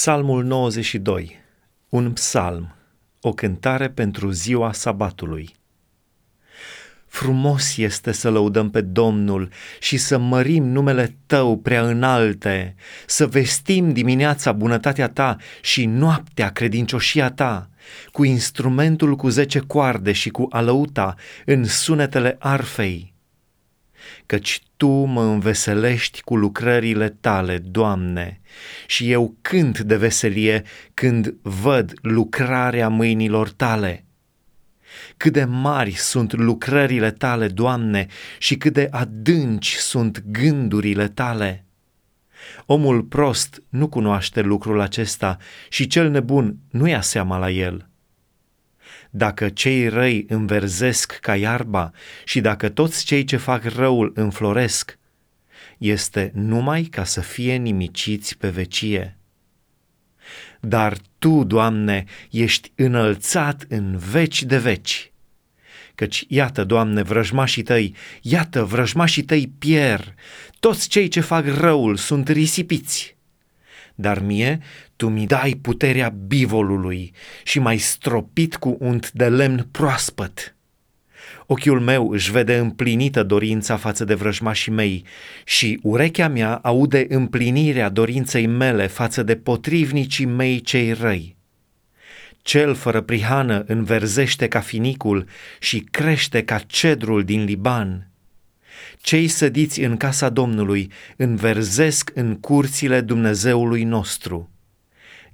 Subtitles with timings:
[0.00, 1.40] Psalmul 92,
[1.88, 2.74] un psalm,
[3.20, 5.54] o cântare pentru ziua sabatului.
[7.06, 9.48] Frumos este să lăudăm pe Domnul
[9.80, 12.74] și să mărim numele Tău prea înalte,
[13.06, 17.70] să vestim dimineața bunătatea Ta și noaptea credincioșia Ta,
[18.12, 21.14] cu instrumentul cu zece coarde și cu alăuta
[21.44, 23.12] în sunetele arfei
[24.26, 28.40] căci Tu mă înveselești cu lucrările Tale, Doamne,
[28.86, 30.62] și eu cânt de veselie
[30.94, 34.04] când văd lucrarea mâinilor Tale.
[35.16, 38.06] Cât de mari sunt lucrările Tale, Doamne,
[38.38, 41.64] și cât de adânci sunt gândurile Tale.
[42.66, 45.36] Omul prost nu cunoaște lucrul acesta
[45.68, 47.89] și cel nebun nu ia seama la el.
[49.10, 51.90] Dacă cei răi înverzesc ca iarba
[52.24, 54.98] și dacă toți cei ce fac răul înfloresc,
[55.78, 59.16] este numai ca să fie nimiciți pe vecie.
[60.60, 65.12] Dar Tu, Doamne, ești înălțat în veci de veci.
[65.94, 70.14] Căci, iată, Doamne, vrăjmașii Tăi, iată, vrăjmașii Tăi pier,
[70.60, 73.16] toți cei ce fac răul sunt risipiți
[74.00, 74.58] dar mie
[74.96, 77.12] tu mi dai puterea bivolului
[77.44, 80.54] și mai stropit cu unt de lemn proaspăt.
[81.46, 85.04] Ochiul meu își vede împlinită dorința față de vrăjmașii mei
[85.44, 91.36] și urechea mea aude împlinirea dorinței mele față de potrivnicii mei cei răi.
[92.42, 95.26] Cel fără prihană înverzește ca finicul
[95.60, 98.04] și crește ca cedrul din Liban–
[99.00, 104.50] cei sădiți în casa Domnului înverzesc în curțile Dumnezeului nostru.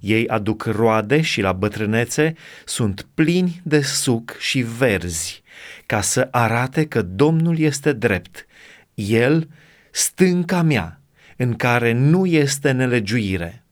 [0.00, 5.42] Ei aduc roade și la bătrânețe sunt plini de suc și verzi,
[5.86, 8.46] ca să arate că Domnul este drept,
[8.94, 9.48] El
[9.90, 11.00] stânca mea,
[11.36, 13.65] în care nu este nelegiuire.